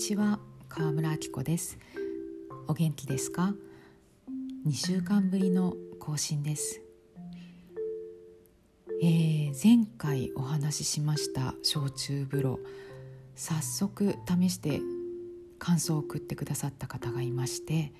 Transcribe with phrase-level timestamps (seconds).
[0.00, 0.38] ちは
[0.70, 1.78] 川村明子です。
[2.66, 3.54] お元気ですか
[4.66, 6.80] ？2週間ぶりの更新です。
[9.02, 12.60] えー、前回お話ししました焼酎風呂。
[13.36, 14.80] 早速試して
[15.58, 17.92] 感想を送ってくださった方がいまして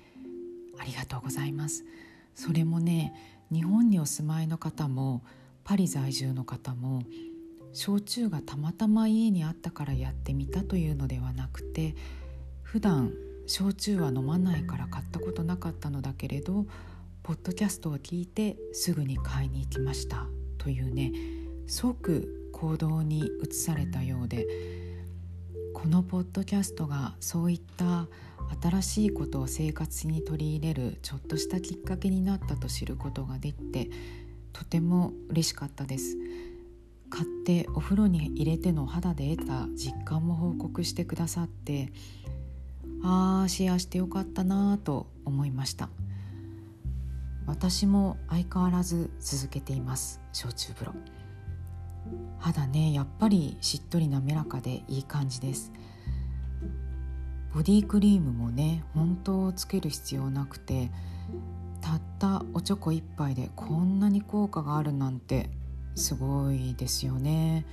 [0.79, 1.85] ありがとうございます。
[2.33, 3.13] それもね
[3.51, 5.21] 日本にお住まいの方も
[5.63, 7.03] パリ在住の方も
[7.73, 11.95] 焼酎がたまたま家にあったからやってみたというのではなくて
[12.61, 13.13] 普段
[13.47, 16.65] 焼酎は飲まないから買ったことなかったのだけれど
[17.23, 20.25] ポッドキャストを聞いてすぐに買いに行きました
[20.57, 21.11] というね
[21.67, 24.45] 即行動に移されたようで
[25.73, 28.07] このポッドキャストがそういった
[28.61, 33.89] 新しいことを生活に取り入れるちょっとしたきっかけになったと知ることができて
[34.51, 36.17] とても嬉しかったです。
[37.11, 41.91] 買ってお風呂に入れての肌で得た実感も報告してくださって
[43.03, 45.89] ああシェアしてよかったなぁと思いました。
[47.47, 50.93] 私も相変わらず続けています焼酎風呂。
[52.39, 55.71] 肌ねやっぱりしっとり滑らかでいい感じです。
[57.53, 60.89] ボディクリームもね本当つける必要なくて
[61.81, 65.49] たったおちょこ1杯でこんなに効果があるなんて
[65.95, 67.65] すごいですよね。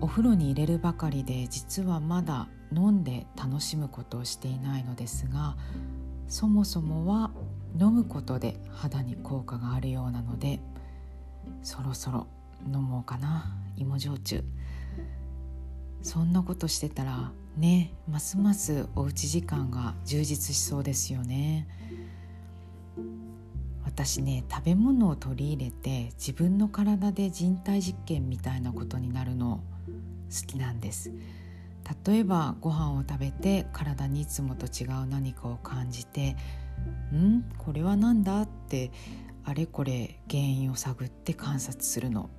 [0.00, 5.56] お風呂に入れるばかりで実はまだ飲んで楽しむことをしていないのですが
[6.26, 7.30] そもそもは
[7.78, 10.58] 飲むことで肌に効果があるようなので
[11.62, 12.26] そろそろ
[12.66, 13.56] 飲もうかな。
[13.76, 14.44] 芋焼酎。
[16.02, 21.66] そんなことしてたらねますますおうち時間が充実しそうですよね。
[23.94, 29.60] 私ね食べ物を取り入れて自分の体で人体実験みたいなことになるの
[30.28, 31.12] 好きなんです。
[32.04, 36.36] 例えばご飯を食べて体にいつもと違う何かを感じて
[37.14, 37.44] 「ん？
[37.56, 38.90] これは何だ?」って
[39.44, 42.30] あれこれ原因を探って観察するの。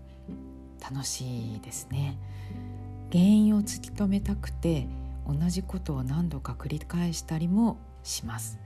[0.82, 2.18] 楽しいですね。
[3.12, 4.90] 原因を突き止めたくて
[5.26, 8.60] 同じことを何度か繰り返したりもします。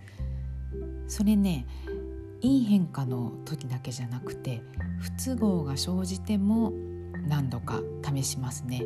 [1.07, 1.65] それね
[2.41, 4.61] いい変化の時だけじゃなくて
[4.99, 6.71] 不都合が生じても
[7.27, 8.83] 何度か試しますね。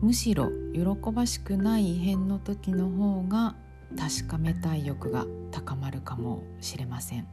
[0.00, 3.56] むしろ喜ばしくない異変の時の方が
[3.96, 7.26] 確かめたい欲が高まるかもしれません。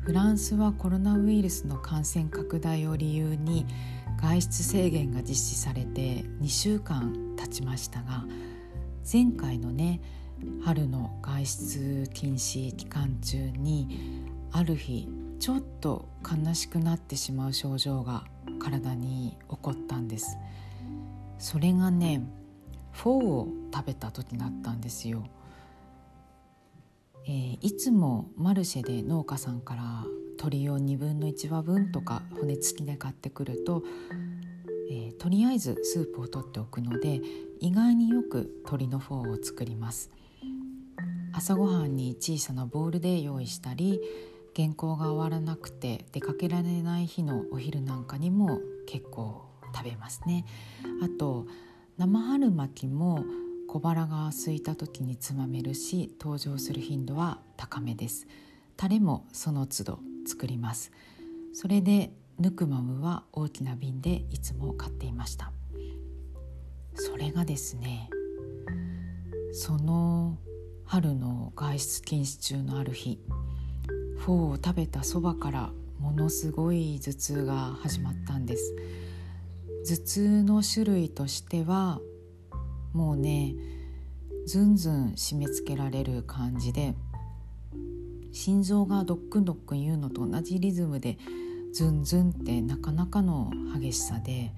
[0.00, 3.66] フランスはコロナウイルスの感染拡大を理由に
[4.20, 8.24] 外出制限が実施されて2週間経ちましたが
[9.10, 10.00] 前回のね
[10.64, 15.08] 春の外出禁止期間中にある日
[15.38, 18.24] ちょっと悲しくなってしまう症状が
[18.58, 20.36] 体に起こったんです。
[21.38, 22.22] それがね
[22.92, 25.24] フォーを食べた時だったんですよ、
[27.26, 33.82] えー、いつもマルシェで農家さんから鶏を2分の1羽分とか骨付きで買ってくると、
[34.90, 37.20] えー、とりあえずスープを取っておくので
[37.60, 40.10] 意外によく鶏のフォーを作ります。
[41.32, 44.00] 朝ごはんに小さなボウルで用意したり
[44.54, 50.44] 原稿が終わらなくて出かけられない日のお昼なんかにも結構食べますね。
[51.02, 51.46] あと
[51.96, 53.24] 生春巻きも
[53.68, 58.26] 小腹が空いた時につまめるし登場する頻度は高めです。
[58.76, 60.90] タレもその都度作ります。
[61.52, 65.52] それでヌクマムは大きな瓶でいつも買っていました。
[66.94, 68.10] それがですね
[69.52, 70.36] その
[70.92, 73.20] 春の外出禁止中のある日
[74.18, 75.70] フォーを食べたそばから
[76.00, 78.74] ものすごい頭痛が始まったんです。
[79.86, 82.00] 頭痛の種類としては
[82.92, 83.54] もうね
[84.48, 86.96] ずんずん締め付けられる感じで
[88.32, 91.18] 心臓がドックンドックン言うのと同じリズムで
[91.72, 94.52] ズンズンってなかなかの激しさで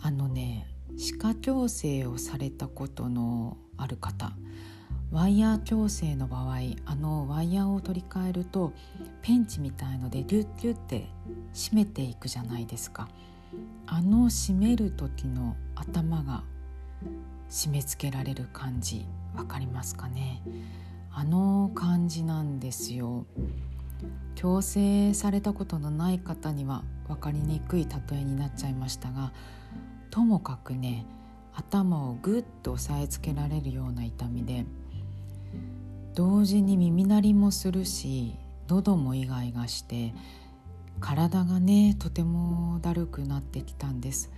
[0.00, 0.66] あのね
[0.96, 4.32] 歯科矯正をされたことのある方。
[5.10, 6.56] ワイヤー矯正の場合
[6.86, 8.72] あのワイヤーを取り替えると
[9.20, 11.06] ペンチみたいのでギュッギュッて
[11.52, 13.08] 締めていくじゃないですか。
[13.86, 16.44] あの締める時の頭が
[17.50, 19.04] 締め付けられる感じ
[19.36, 20.42] わかりますかね？
[21.12, 23.26] あの感じなんですよ。
[24.34, 29.32] 矯正されたことのない方には分かりにくい例えになっちゃいましたが
[30.10, 31.04] ともかくね
[31.54, 34.64] 頭をグッと押さえつけられるような痛みで
[36.14, 38.34] 同時に耳鳴りもするし
[38.68, 40.14] 喉もイガイガして
[41.00, 44.30] 体がねとてもだるくなってきたんです。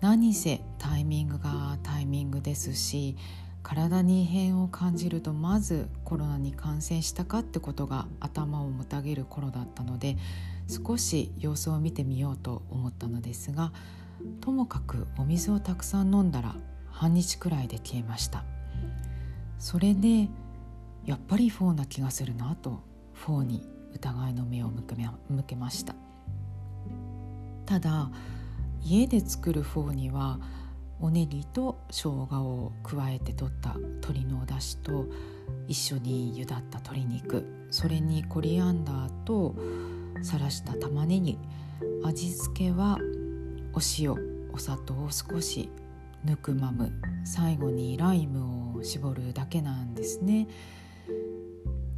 [0.00, 3.16] 何せタイミングがタイミングですし
[3.62, 10.16] 体に異変を感じるとまずコロナに感染したかってことが頭をもたげる頃だったので
[10.68, 13.72] 少し様子を見てみようと思ったのですが
[14.40, 16.54] ともかくお水をたくさん飲んだら
[16.90, 18.44] 半日くらいで消えました。
[19.58, 20.28] それで
[21.04, 22.80] やっぱりフォーな気がするなと
[23.14, 25.94] フォーに疑いの目を向けました。
[27.64, 28.10] ただ
[28.82, 30.38] 家で作るフォーには
[31.00, 35.06] おねぎと生姜を加えて取った鶏のお出汁と
[35.68, 39.54] 一緒に茹だった鶏肉それにコリアンダーと
[40.22, 41.38] さらした玉ねぎ
[42.02, 42.98] 味付けは
[43.76, 44.16] お塩
[44.54, 45.68] お砂糖を少し
[46.24, 46.90] ぬくまむ
[47.24, 50.48] 最後にライムを絞るだけなんですね。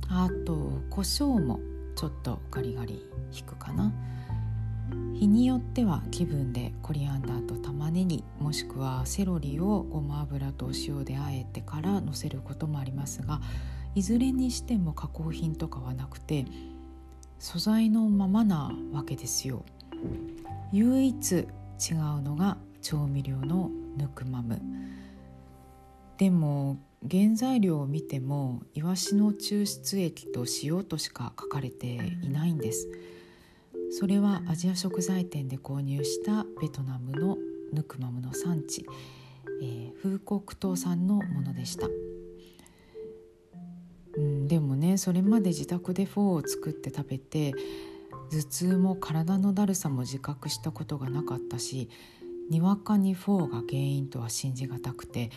[0.09, 1.61] あと胡椒も
[1.95, 3.93] ちょっとガリガリ引くかな。
[5.15, 13.41] 日によっては気分でコリアンダーと玉ねぎもしくはセロリをごま油とお塩であえてからのせることもありますが
[13.95, 16.47] いずれにしても加工品とかはなくて
[17.39, 19.65] 素材のままなわけですよ。
[20.73, 21.47] 唯一
[21.79, 24.61] 違うのが調味料のヌクマム
[26.19, 26.79] でも
[27.09, 31.87] 原材料を見てもイワシの抽出液と塩としか書かれて
[32.23, 32.89] いないんです。
[33.91, 37.39] それはアジア食材店で購入したベトナムの
[37.73, 38.85] ヌクマムの産地、
[39.63, 41.89] えー、風国島産のものでした、
[44.17, 47.55] うん、でもねそれまで自宅でフォーを作って食べて
[48.31, 51.89] 頭痛も体のだるさも自覚したことがなかったし
[52.51, 55.31] にわかにフォーが原因とは信じがたくて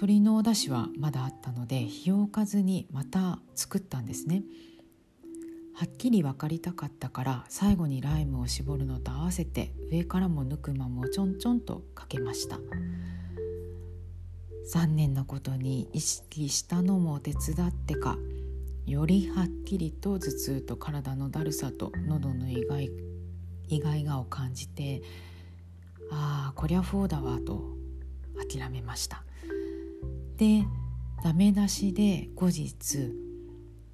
[0.00, 4.42] 鶏のお出汁はまだあったので日を置かずにまた作ったんですね。
[5.74, 12.58] はっきり分かりたかったから最後にライムを絞るのと合わせて上からもぬくまもちょんちょんとかけました
[14.66, 18.18] 残念なことに意識したのも手伝ってか
[18.90, 22.90] よりはっきりと頭痛と体のだるさと喉の意外
[23.68, 25.02] 意外がを感じて
[26.10, 27.62] ああこりゃフォーだわと
[28.50, 29.22] 諦めました。
[30.36, 30.64] で
[31.22, 33.12] ダメ出しで後日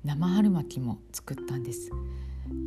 [0.03, 1.91] 生春巻きも作ったんです。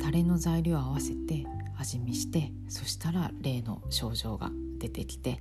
[0.00, 1.46] タレの材料を合わせて
[1.76, 5.40] 味見してそしたら例の症状が出てきて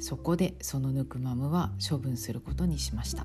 [0.00, 3.24] そこでそのぬくまむは処分することにしました。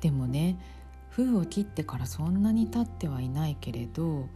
[0.00, 0.58] でもね
[1.12, 4.28] 封を切ってからそんなに経ってはいないけれど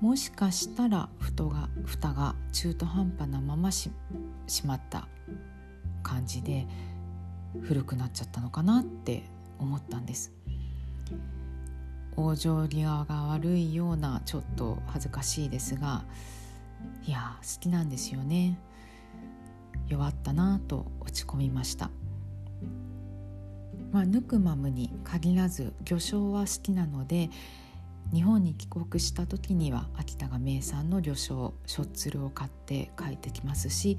[0.00, 3.90] もしかしたら蓋が蓋が中途半端なままし
[4.46, 5.06] しまった
[6.02, 6.66] 感じで
[7.60, 9.24] 古くなっちゃったのかなって
[9.58, 10.32] 思ったんです。
[12.16, 16.04] 往生際が悪いようなちょっと恥ずかしいですが
[17.06, 18.58] いや好きなんですよね。
[19.88, 21.90] 弱ったなと落ち込みました。
[23.92, 27.30] まあヌクマムに限らず魚醤は好きなので
[28.12, 33.98] 日本に帰国した時には秋田が名産の魚醤ショッツルを買って帰ってきますし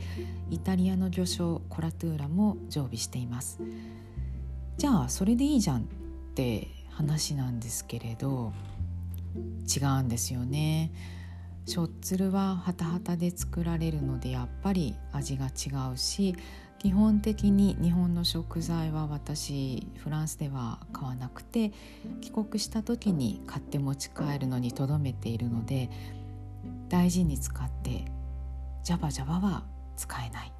[0.49, 3.59] イタリアの魚醤コラトゥーラも常備しています
[4.77, 5.83] じゃあそれでいいじゃんっ
[6.35, 8.53] て話なんですけれど
[9.67, 10.91] 違うんですよね。
[11.65, 16.33] しょっつるはハタハタで作られるのでやっぱり味が違うし
[16.87, 21.73] 基本的に日本の食材は私フランスでは買わなくて
[22.21, 25.89] 帰国した時に買って持ち帰るのにとどめているので
[26.87, 28.05] 大事に使って
[28.85, 29.65] ジャバジャバは
[29.97, 30.53] 使えない。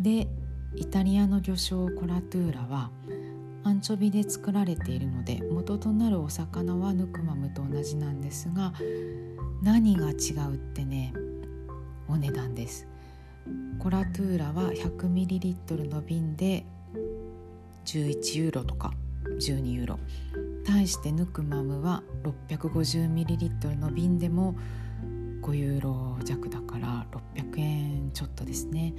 [0.00, 0.26] で
[0.74, 2.90] イタリアの魚醤コラトゥーラは
[3.64, 8.72] アンチョビで作られているので元となるお魚はヌクマムと同じなんですが
[9.62, 11.12] 何が違うってね
[12.08, 12.89] お値段です
[13.78, 16.64] コラトゥーラは 100ml の瓶で
[17.84, 18.92] 11ユーロとか
[19.38, 19.98] 12ユーロ。
[20.66, 24.54] 対してヌクマムは 650ml の瓶でも
[25.42, 28.94] 5ユーロ弱だから600円ちょっとですね。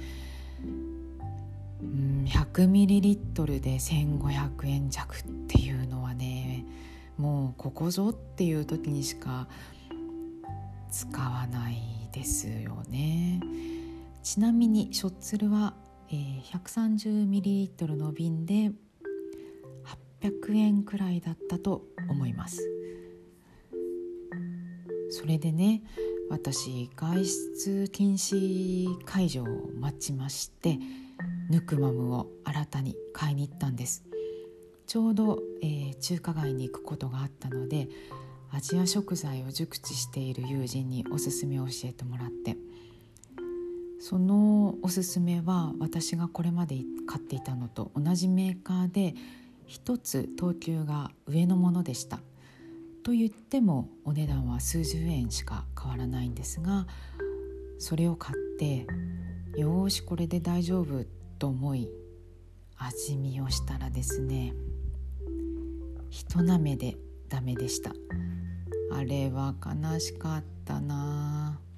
[2.24, 6.64] 100ml で1500円弱っていうのはね
[7.16, 9.48] もうここぞっていう時にしか
[10.90, 11.80] 使わない
[12.12, 13.40] ですよね。
[14.22, 15.74] ちなみにショッツルは、
[16.08, 18.70] えー、130ml の瓶で
[20.20, 22.68] 800円くらいだったと思います。
[25.10, 25.82] それでね
[26.30, 29.46] 私外出禁止解除を
[29.78, 30.78] 待ちまして
[31.50, 34.04] ヌクマムを新たに買いに行ったんです。
[34.86, 37.88] ちょうど、えー、中華街に行くことがあったので
[38.50, 42.56] アジア食材を熟知している友人におすすめを教えてもらって
[44.02, 49.14] そのおすすめは私がこれまで買っていたのと同じメーカーで
[49.64, 52.18] 一つ等級が上のものでした。
[53.04, 56.88] と言ってもお値段は数十円しか変わらないんですが
[57.78, 58.88] それを買って
[59.56, 61.04] よーしこれで大丈夫
[61.38, 61.88] と思い
[62.78, 64.52] 味見をしたらですね
[66.10, 66.96] 人なめで
[67.28, 67.92] ダメでした。
[68.92, 71.71] あれは悲しかったなあ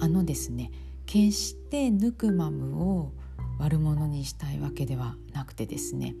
[0.00, 0.70] あのですね
[1.06, 3.12] 決してヌクマムを
[3.58, 6.14] 悪者にしたいわけではなくてですね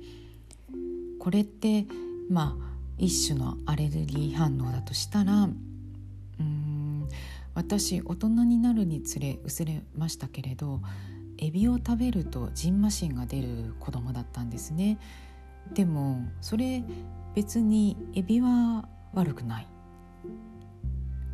[1.18, 1.86] これって
[2.30, 5.48] まあ一種のアレルギー反応だとしたら
[6.40, 7.08] うん
[7.54, 10.80] 私大人になるにつれ薄れましたけれど
[11.38, 14.98] エビを食べるとジンマシンが出る子供だったんですね。
[15.72, 16.84] でもそれ
[17.34, 19.66] 別にエビは悪くない。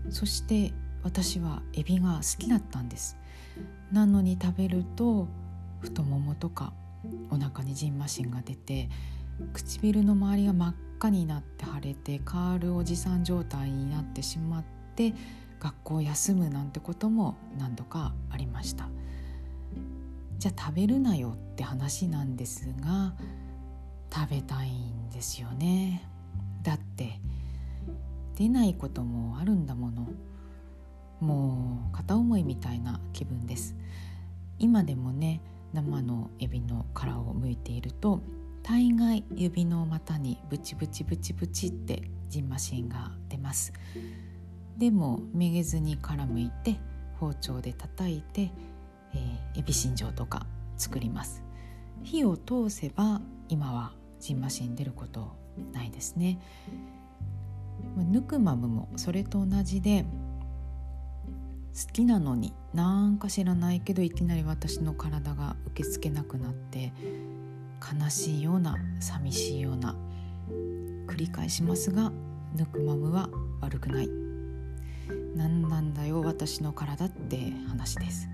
[0.08, 3.16] そして私はエビが好きだったんです。
[3.92, 5.26] なのに食べると
[5.80, 6.72] 太ももとか
[7.30, 8.88] お腹にジンマシンが出て
[9.52, 14.64] 唇の周りが真っ赤になって腫れてカールおじさん状態になってしまっ
[14.94, 15.14] て
[15.58, 18.88] 学校休むなんてことも何度かありました。
[20.38, 23.14] じゃあ食べるなよって話なんですが
[24.12, 26.06] 食べたいんですよね。
[26.62, 27.20] だって
[28.36, 30.08] 出ないこともあるんだもの。
[31.20, 33.76] もう片思いみたいな気分です。
[34.58, 35.40] 今でもね
[35.72, 38.20] 生のエビの殻を剥いていると
[38.62, 43.72] 大概指の股にブチブチブチブチってジンマシンが出ます。
[44.76, 46.78] でもめげずに殻むいて
[47.18, 48.50] 包丁で叩いて、
[49.14, 50.46] えー、エビ心状とか
[50.76, 51.42] 作ります。
[52.02, 55.36] 火を通せば今はジンマシン出ること
[55.72, 56.38] ないですね。
[57.96, 60.04] ヌクマムもそれと同じで
[61.74, 66.92] 好きなのになんか知らないけどいきなり私の体が受け付けなくなって
[67.80, 69.96] 悲しいような寂しいような
[71.06, 72.12] 繰り返しますが
[72.54, 74.08] ぬくまむは悪くない。
[75.36, 78.28] 何なんだよ私の体って話です。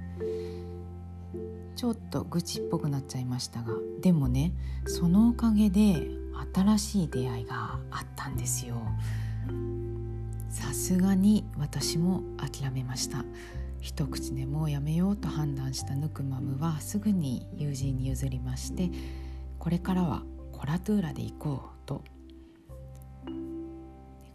[1.76, 4.54] ちょっと愚痴っぽくなっちゃいましたがでもね
[4.86, 6.08] そのおかげで
[6.54, 8.76] 新しい出会いがあったんですよ。
[10.56, 13.26] さすがに私も諦めました。
[13.82, 18.90] 一口でもうやめようと判断したヌクマムはすぐに友人に譲りまして
[19.58, 20.22] これからは
[20.52, 22.02] コラトゥーラで行こうと。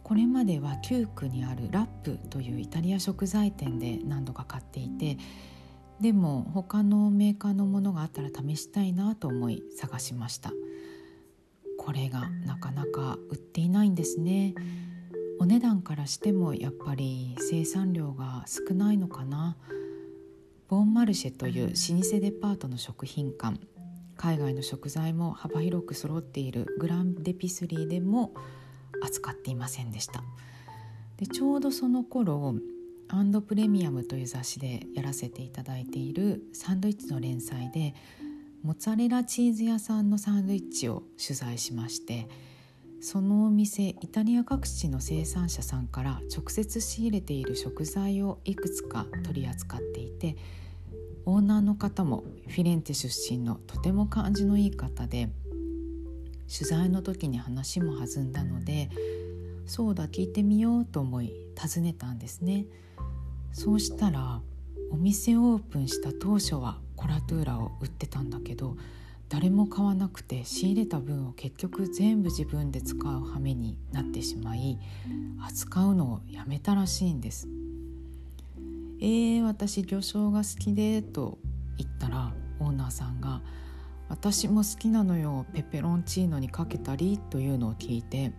[0.04, 5.16] これまでは旧区にあるラップというイタリア食材店で何度か買っていて
[6.00, 10.52] でも他のメーカーのものがあったら試したいなと思い探しました。
[11.78, 14.54] これがなかなか売っていないんですね。
[15.42, 19.56] お値段からしてもやっぱり生産量が少ないのかな。
[20.68, 23.58] ボンマルシェという老舗デパートの食品館。
[24.16, 26.68] 海外の食材も幅広く揃っている。
[26.78, 28.34] グランデピスリーでも
[29.02, 30.22] 扱っていませんでした。
[31.16, 32.54] でちょうどその頃
[33.08, 37.96] アンドプレミアムという雑誌でやらせていただいているサンドイッチの連載で
[38.62, 42.28] モッツァレラチーズ屋さんのサンドイッチを取材しまして
[43.02, 50.36] そのお店イタリア各地の生産者さんから直接仕入れている食材をいくつか取り扱っていて
[51.26, 55.30] オーナーの方もフィレンテ出身のとても感じのいい方で
[56.48, 58.88] 取材の時に話も弾んだので
[59.66, 62.66] そうだ聞いてみようと思い訪ねたんですね。
[63.52, 64.40] そうしたら
[64.92, 68.76] お店オープンした当初はコラトゥーラを売ってたんだけど
[69.32, 74.78] 誰も買わなくて仕入れた分を結局全部自分で使う羽目になってしまい
[75.42, 77.48] 扱うのをやめたらしいんです。
[79.00, 81.38] えー、私魚醤が好きで」と
[81.78, 83.40] 言ったらオーナーさんが
[84.10, 88.34] 「私も好きなのよペペロンチーノにかけたり」というのを聞いて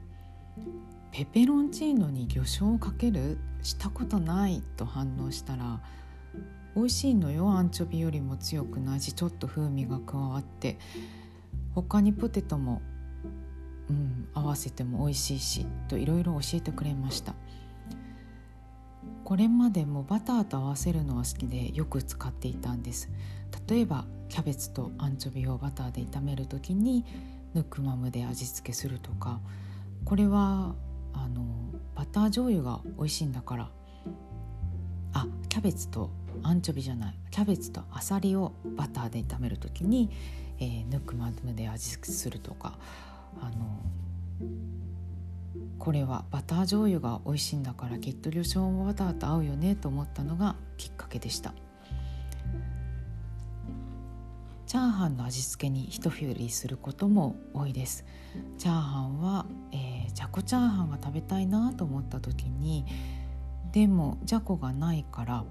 [1.11, 3.39] 「ペペロンチーノに魚醤をかける？
[3.63, 5.81] したことない」と反応したら
[6.75, 7.49] 「美味しいのよ。
[7.49, 10.77] アンチョビよりも強くないしちょっと風味が加わって。
[11.75, 12.81] 他にポテトも、
[13.89, 17.33] うん、合わせても美味しいし」といろいろ教えてくれました。
[19.23, 23.09] これまでもバターと合わせるのは好きでよく使っていたんです。
[23.67, 27.05] 例えばキャベツとアンチョビをバターで炒める時に
[27.53, 29.39] ヌクマムで味付けするとか。
[30.05, 30.75] これは
[31.13, 31.45] あの
[31.95, 33.71] バター醤油が美味しいんだから。
[35.13, 36.09] あキャベツと
[36.43, 37.15] アンチョビじゃない。
[37.31, 40.09] キャベツとアサリをバターで炒める時に、
[40.59, 42.77] えー、ヌクマムで味付けするとか。
[43.41, 43.79] あの
[45.79, 51.53] これはバター醤油が美味しいんだからきっと魚醤もバターと合うよねと思ったのがきっかけでした。
[54.65, 58.05] チャーハンの味付けに一振りすることも多いです。
[58.57, 62.85] チャーハンは、えー、じゃこチャーハンが食べたいなと思った時に
[63.71, 65.43] でもじゃこがないから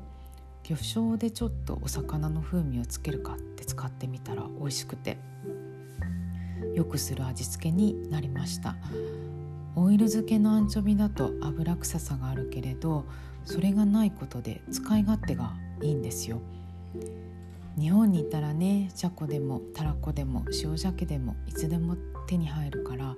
[0.65, 5.19] 魚醤でちょっとお魚の風味をつけるかって使ってみたら美味しくて
[6.75, 8.77] よくする味付けになりました。
[9.75, 13.07] オイル漬けのアンチョビだと油臭さがあるけれど
[13.45, 16.41] それがないことで使い勝手がいいんですよ。
[17.79, 23.17] 日本にいたらねじゃこでもたらこでも塩鮭でもいつでも手に入るから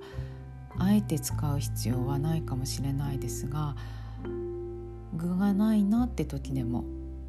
[0.77, 3.75] あえて使う必要はないかもしれないですが
[5.13, 6.85] 具がないなって時でも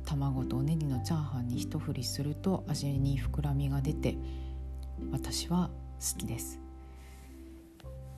[0.07, 4.17] 卵とおねぎのチャーハンに一振りすると味に膨らみが出て
[5.11, 5.71] 私は
[6.01, 6.61] 好きです。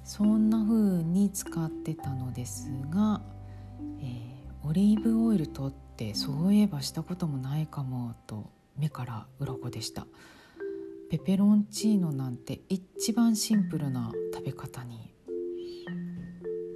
[0.04, 3.21] そんな風に使ってたのですが、
[4.00, 10.07] えー、オリーブオイルとってそういえばしたこともないかもと目から鱗でした。
[11.11, 15.14] ペペロンチーノなんて一番シンプルな食べ方に。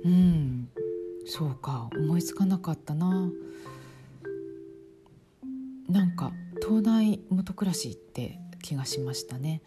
[0.05, 0.69] うん
[1.25, 3.31] そうか思いつかなかったな。
[5.89, 9.63] なんか東大元暮らしって気がしましたね。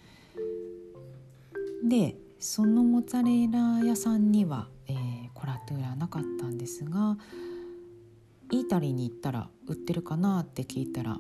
[1.87, 7.17] でそのモッツァレラ屋さんには、えー、コラトゥーラなかったんですが
[8.51, 11.19] イータリーに行ったら売ってるかなって聞いたら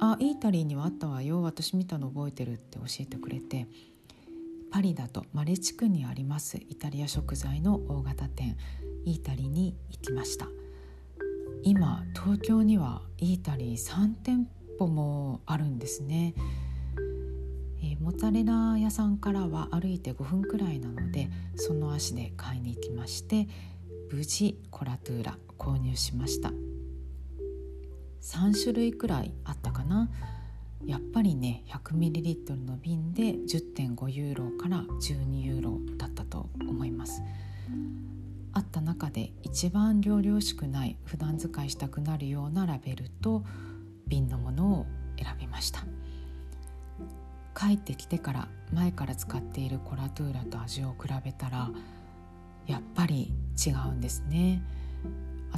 [0.00, 3.66] あイータリーにはあったわよ私見たの覚えてるって教えてくれて
[4.70, 8.56] パリだとマレ地区にありますイタリア食材の大型店
[9.04, 10.46] イータリーに行きました。
[11.62, 14.48] 今東京にはイータリー3店
[14.78, 16.34] 舗もあるんですね、
[17.82, 23.48] えー、モッツァレラ屋さんからは歩いて5分くらいなのでその足で買いに行きまして
[24.12, 26.52] 無事コラトゥーラ購入しました。
[28.22, 30.10] 3種類くらいあったかな。
[30.84, 37.22] やっぱりね 100ml の瓶で10.5ユーロから12ユーロだったと思います。
[38.52, 43.44] あった中で一番量々しくない普段使いしたくなるようなラベルと
[44.06, 44.86] 瓶のものを
[45.16, 45.84] 選びました。
[47.54, 51.70] 帰ってきてから前から使っているコラトゥーラと味を比べたら
[52.66, 53.32] やっぱり
[53.64, 54.62] 違うんですね。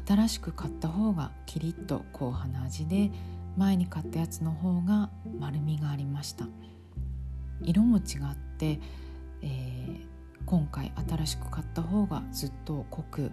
[0.06, 3.10] 新しく買った方がキリッと硬派な味で
[3.56, 6.46] 前に買ったやつの方が丸みがありました。
[7.60, 8.80] 色も違って、
[9.42, 10.06] えー、
[10.46, 13.30] 今回新しく買った方がずっと濃く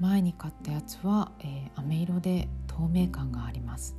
[0.00, 3.96] 前に買ったやつは、えー、飴色で透明感があります。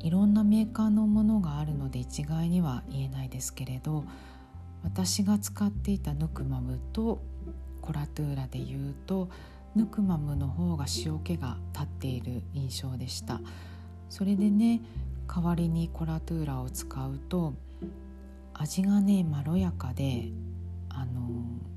[0.00, 4.04] いろんなメーカーのものがあるので一概には言えないですけれど
[4.82, 7.22] 私が使っていたヌクマムと
[7.80, 9.28] コラトゥーラでいうと
[9.76, 13.40] ヌクマムの方が塩気が立っている印象でした。
[14.08, 14.82] それでね
[15.28, 17.54] 代わりにコラトゥーラを使うと
[18.54, 20.28] 味がねまろやかで
[20.94, 21.28] あの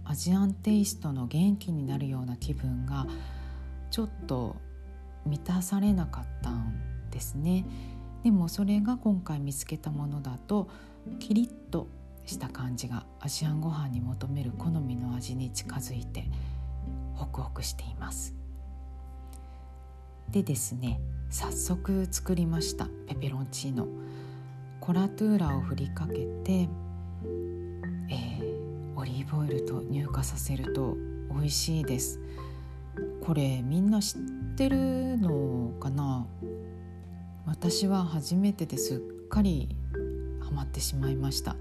[0.03, 3.07] アジアンテイストの元気になるような気分が
[3.91, 4.55] ちょっと
[5.25, 7.65] 満たされなかったんですね。
[8.23, 10.69] でもそれが今回見つけたものだと
[11.19, 11.87] キリッと
[12.25, 16.25] した感じがアジアンご飯に求める好みの味に近づいて
[17.13, 18.33] ホクホクしています。
[20.29, 20.99] でですね
[21.29, 23.87] 早速作りましたペペロンチーノ。
[24.79, 26.69] コラトゥーラを振りかけて、
[29.05, 30.97] リーブオイルと乳化させると
[31.31, 32.19] 美味しいです。
[33.21, 34.19] これみんな知っ
[34.55, 36.27] てるのかな？
[37.45, 39.69] 私は初めてですっかり
[40.41, 41.55] ハマってしまいました。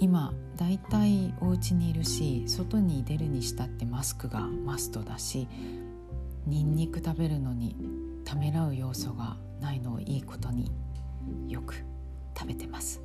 [0.00, 5.48] 今だいたいお家にいるし外に出るにしたってマスクがマストだし
[6.46, 7.74] ニンニク食べるのに
[8.24, 10.70] ためらう要素がないのをいいことに
[11.48, 11.74] よく
[12.36, 13.00] 食べてます。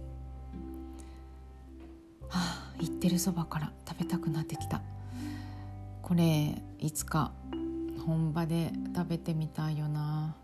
[2.30, 4.82] はあ言ってるそばから食べたくなってきた。
[6.02, 7.32] これいつか
[8.06, 10.36] 本場で食べてみたいよな。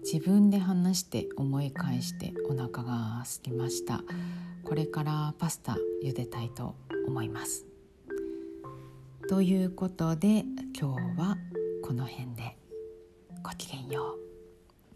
[0.00, 4.02] 自分で話して思い返してお腹が空きました。
[4.64, 7.66] これからパスタ茹でたいと思います。
[9.28, 10.44] ということで
[10.78, 11.36] 今日は
[11.82, 12.56] この辺で。
[13.42, 14.16] ごきげんよ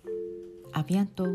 [0.05, 0.09] う。
[0.73, 1.27] アビアント。